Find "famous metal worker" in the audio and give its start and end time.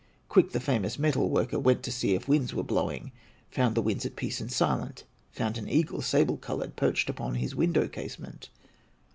0.59-1.59